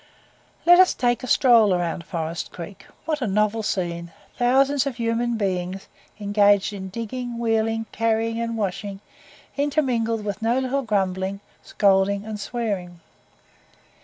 Let 0.65 0.79
us 0.79 0.95
take 0.95 1.21
a 1.21 1.27
stroll 1.27 1.77
round 1.77 2.03
Forest 2.05 2.51
Creek 2.51 2.87
what 3.05 3.21
a 3.21 3.27
novel 3.27 3.61
scene! 3.61 4.11
thousands 4.35 4.87
of 4.87 4.95
human 4.95 5.37
beings 5.37 5.87
engaged 6.19 6.73
in 6.73 6.89
digging, 6.89 7.37
wheeling, 7.37 7.85
carrying, 7.91 8.39
and 8.41 8.57
washing, 8.57 8.99
intermingled 9.57 10.25
with 10.25 10.41
no 10.41 10.57
little 10.57 10.81
grumbling, 10.81 11.39
scolding 11.61 12.25
and 12.25 12.39
swearing. 12.39 12.99